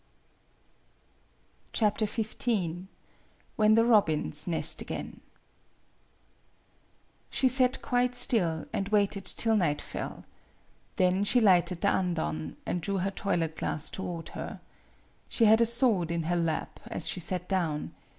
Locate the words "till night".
9.25-9.79